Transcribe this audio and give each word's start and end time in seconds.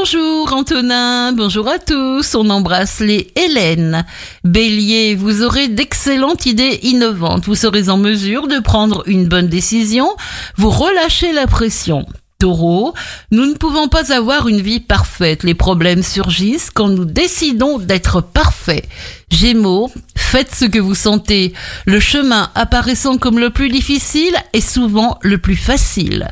Bonjour 0.00 0.52
Antonin, 0.52 1.32
bonjour 1.32 1.66
à 1.66 1.80
tous, 1.80 2.36
on 2.36 2.50
embrasse 2.50 3.00
les 3.00 3.32
Hélène. 3.34 4.06
Bélier, 4.44 5.16
vous 5.16 5.42
aurez 5.42 5.66
d'excellentes 5.66 6.46
idées 6.46 6.78
innovantes, 6.84 7.46
vous 7.46 7.56
serez 7.56 7.88
en 7.88 7.96
mesure 7.96 8.46
de 8.46 8.60
prendre 8.60 9.02
une 9.08 9.26
bonne 9.26 9.48
décision, 9.48 10.08
vous 10.56 10.70
relâchez 10.70 11.32
la 11.32 11.48
pression. 11.48 12.06
Taureau, 12.38 12.94
nous 13.32 13.46
ne 13.46 13.54
pouvons 13.54 13.88
pas 13.88 14.12
avoir 14.12 14.46
une 14.46 14.60
vie 14.60 14.78
parfaite. 14.78 15.42
Les 15.42 15.54
problèmes 15.54 16.04
surgissent 16.04 16.70
quand 16.70 16.88
nous 16.88 17.04
décidons 17.04 17.78
d'être 17.78 18.20
parfaits. 18.20 18.88
Gémeaux, 19.32 19.90
faites 20.16 20.54
ce 20.54 20.64
que 20.64 20.78
vous 20.78 20.94
sentez. 20.94 21.52
Le 21.86 21.98
chemin 21.98 22.50
apparaissant 22.54 23.18
comme 23.18 23.40
le 23.40 23.50
plus 23.50 23.70
difficile 23.70 24.36
est 24.52 24.60
souvent 24.60 25.18
le 25.22 25.38
plus 25.38 25.56
facile. 25.56 26.28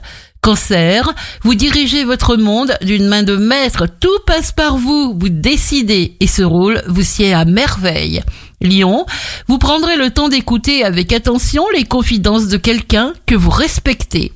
Cancer, 0.46 1.12
vous 1.42 1.56
dirigez 1.56 2.04
votre 2.04 2.36
monde 2.36 2.78
d'une 2.80 3.08
main 3.08 3.24
de 3.24 3.34
maître, 3.34 3.88
tout 3.98 4.20
passe 4.28 4.52
par 4.52 4.76
vous, 4.76 5.12
vous 5.18 5.28
décidez 5.28 6.16
et 6.20 6.28
ce 6.28 6.44
rôle 6.44 6.84
vous 6.86 7.02
sied 7.02 7.34
à 7.34 7.44
merveille. 7.44 8.22
Lion, 8.60 9.06
vous 9.48 9.58
prendrez 9.58 9.96
le 9.96 10.10
temps 10.10 10.28
d'écouter 10.28 10.84
avec 10.84 11.12
attention 11.12 11.64
les 11.74 11.82
confidences 11.82 12.46
de 12.46 12.58
quelqu'un 12.58 13.12
que 13.26 13.34
vous 13.34 13.50
respectez. 13.50 14.30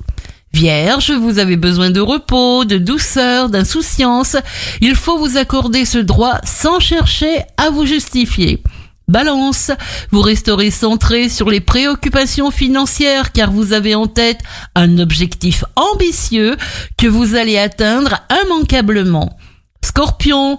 Vierge, 0.52 1.12
vous 1.12 1.38
avez 1.38 1.56
besoin 1.56 1.92
de 1.92 2.00
repos, 2.00 2.64
de 2.64 2.78
douceur, 2.78 3.48
d'insouciance. 3.48 4.36
Il 4.80 4.96
faut 4.96 5.16
vous 5.16 5.36
accorder 5.36 5.84
ce 5.84 5.98
droit 5.98 6.40
sans 6.42 6.80
chercher 6.80 7.42
à 7.56 7.70
vous 7.70 7.86
justifier. 7.86 8.64
Balance, 9.10 9.72
vous 10.12 10.22
resterez 10.22 10.70
centré 10.70 11.28
sur 11.28 11.50
les 11.50 11.60
préoccupations 11.60 12.52
financières 12.52 13.32
car 13.32 13.50
vous 13.50 13.72
avez 13.72 13.96
en 13.96 14.06
tête 14.06 14.38
un 14.76 14.98
objectif 14.98 15.64
ambitieux 15.74 16.56
que 16.96 17.08
vous 17.08 17.34
allez 17.34 17.58
atteindre 17.58 18.20
immanquablement. 18.44 19.36
Scorpion, 19.84 20.58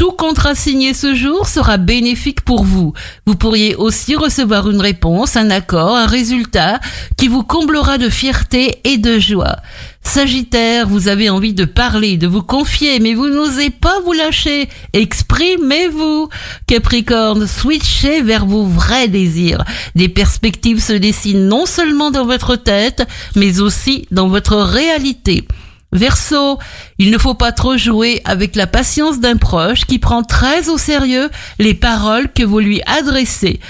tout 0.00 0.12
contrat 0.12 0.54
signé 0.54 0.94
ce 0.94 1.14
jour 1.14 1.46
sera 1.46 1.76
bénéfique 1.76 2.40
pour 2.40 2.64
vous. 2.64 2.94
Vous 3.26 3.34
pourriez 3.34 3.74
aussi 3.74 4.16
recevoir 4.16 4.70
une 4.70 4.80
réponse, 4.80 5.36
un 5.36 5.50
accord, 5.50 5.94
un 5.94 6.06
résultat 6.06 6.80
qui 7.18 7.28
vous 7.28 7.42
comblera 7.42 7.98
de 7.98 8.08
fierté 8.08 8.78
et 8.84 8.96
de 8.96 9.18
joie. 9.18 9.56
Sagittaire, 10.02 10.88
vous 10.88 11.08
avez 11.08 11.28
envie 11.28 11.52
de 11.52 11.66
parler, 11.66 12.16
de 12.16 12.26
vous 12.26 12.40
confier, 12.40 12.98
mais 12.98 13.12
vous 13.12 13.28
n'osez 13.28 13.68
pas 13.68 14.00
vous 14.00 14.14
lâcher. 14.14 14.70
Exprimez-vous. 14.94 16.30
Capricorne, 16.66 17.46
switchez 17.46 18.22
vers 18.22 18.46
vos 18.46 18.64
vrais 18.64 19.08
désirs. 19.08 19.66
Des 19.96 20.08
perspectives 20.08 20.82
se 20.82 20.94
dessinent 20.94 21.46
non 21.46 21.66
seulement 21.66 22.10
dans 22.10 22.24
votre 22.24 22.56
tête, 22.56 23.06
mais 23.36 23.60
aussi 23.60 24.08
dans 24.10 24.28
votre 24.28 24.56
réalité. 24.56 25.46
Verseau, 25.92 26.58
il 26.98 27.10
ne 27.10 27.18
faut 27.18 27.34
pas 27.34 27.52
trop 27.52 27.76
jouer 27.76 28.20
avec 28.24 28.54
la 28.54 28.66
patience 28.66 29.18
d'un 29.18 29.36
proche 29.36 29.84
qui 29.86 29.98
prend 29.98 30.22
très 30.22 30.68
au 30.68 30.78
sérieux 30.78 31.30
les 31.58 31.74
paroles 31.74 32.32
que 32.32 32.44
vous 32.44 32.60
lui 32.60 32.80
adressez. 32.86 33.60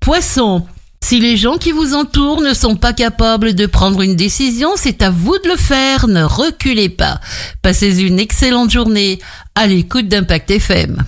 Poisson, 0.00 0.66
si 1.02 1.20
les 1.20 1.36
gens 1.36 1.58
qui 1.58 1.72
vous 1.72 1.94
entourent 1.94 2.40
ne 2.40 2.54
sont 2.54 2.76
pas 2.76 2.92
capables 2.92 3.54
de 3.54 3.66
prendre 3.66 4.00
une 4.02 4.16
décision, 4.16 4.70
c'est 4.76 5.02
à 5.02 5.10
vous 5.10 5.38
de 5.38 5.48
le 5.48 5.56
faire, 5.56 6.08
ne 6.08 6.24
reculez 6.24 6.88
pas. 6.88 7.20
Passez 7.62 8.02
une 8.02 8.18
excellente 8.18 8.70
journée 8.70 9.20
à 9.54 9.66
l'écoute 9.66 10.08
d'Impact 10.08 10.50
FM. 10.50 11.04